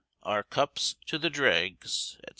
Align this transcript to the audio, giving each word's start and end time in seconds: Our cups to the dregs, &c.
Our 0.23 0.41
cups 0.41 0.95
to 1.05 1.19
the 1.19 1.29
dregs, 1.29 2.13
&c. 2.17 2.21